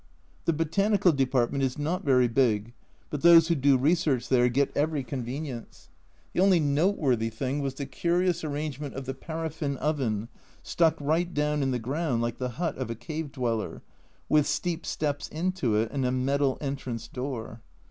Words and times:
The 0.45 0.53
botanical 0.53 1.11
department 1.11 1.63
is 1.63 1.77
not 1.77 2.03
very 2.03 2.27
big, 2.27 2.73
but 3.11 3.21
those 3.21 3.49
who 3.49 3.53
do 3.53 3.77
research 3.77 4.29
there 4.29 4.49
get 4.49 4.75
every 4.75 5.03
convenience. 5.03 5.89
The 6.33 6.39
only 6.39 6.59
noteworthy 6.59 7.29
thing 7.29 7.59
was 7.59 7.75
the 7.75 7.85
curious 7.85 8.43
arrangement 8.43 8.95
of 8.95 9.05
the 9.05 9.13
paraffin 9.13 9.77
oven, 9.77 10.29
stuck 10.63 10.97
right 10.99 11.31
down 11.31 11.61
in 11.61 11.69
the 11.69 11.77
ground 11.77 12.23
like 12.23 12.39
the 12.39 12.49
hut 12.57 12.79
of 12.79 12.89
a 12.89 12.95
cave 12.95 13.31
dweller, 13.31 13.83
with 14.27 14.47
steep 14.47 14.87
steps 14.87 15.27
into 15.27 15.75
it 15.75 15.91
and 15.91 16.03
a 16.03 16.11
metal 16.11 16.57
entrance 16.61 17.07
door. 17.07 17.61